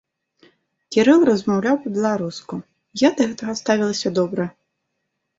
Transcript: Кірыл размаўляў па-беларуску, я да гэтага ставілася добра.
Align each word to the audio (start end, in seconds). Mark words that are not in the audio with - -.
Кірыл 0.93 1.19
размаўляў 1.29 1.75
па-беларуску, 1.83 2.55
я 3.01 3.09
да 3.19 3.27
гэтага 3.29 3.53
ставілася 3.61 4.13
добра. 4.21 4.47